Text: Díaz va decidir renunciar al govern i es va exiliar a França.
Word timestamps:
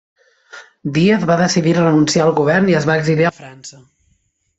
Díaz 0.95 1.25
va 1.31 1.35
decidir 1.41 1.75
renunciar 1.77 2.23
al 2.29 2.33
govern 2.39 2.71
i 2.73 2.79
es 2.79 2.89
va 2.91 2.97
exiliar 3.03 3.29
a 3.33 3.37
França. 3.41 3.83